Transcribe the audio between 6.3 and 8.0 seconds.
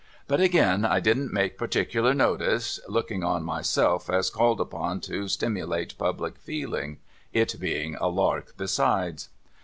feeling. It being